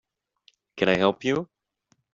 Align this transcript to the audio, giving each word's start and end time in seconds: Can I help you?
Can 0.77 0.89
I 0.89 0.95
help 0.95 1.23
you? 1.23 1.47